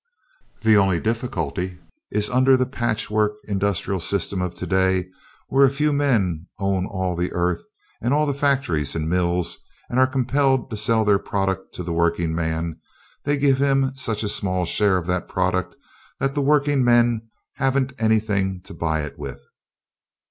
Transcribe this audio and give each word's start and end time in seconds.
The 0.63 0.77
only 0.77 0.99
difficulty 0.99 1.77
is 2.09 2.27
under 2.31 2.57
the 2.57 2.65
patch 2.65 3.11
work 3.11 3.33
industrial 3.47 3.99
system 3.99 4.41
of 4.41 4.55
today 4.55 5.11
where 5.49 5.63
a 5.63 5.69
few 5.69 5.93
men 5.93 6.47
own 6.57 6.87
all 6.87 7.15
the 7.15 7.31
earth, 7.33 7.61
and 8.01 8.11
all 8.11 8.25
the 8.25 8.33
factories 8.33 8.95
and 8.95 9.07
mills 9.07 9.59
and 9.91 9.99
are 9.99 10.07
compelled 10.07 10.71
to 10.71 10.75
sell 10.75 11.05
their 11.05 11.19
product 11.19 11.75
to 11.75 11.83
the 11.83 11.93
workingman, 11.93 12.79
they 13.25 13.37
give 13.37 13.59
him 13.59 13.91
such 13.93 14.23
a 14.23 14.27
small 14.27 14.65
share 14.65 14.97
of 14.97 15.05
that 15.05 15.29
product 15.29 15.75
that 16.19 16.33
the 16.33 16.41
workingmen 16.41 17.29
haven't 17.57 17.93
anything 17.99 18.59
to 18.63 18.73
buy 18.73 19.01
it 19.03 19.19
with. 19.19 19.43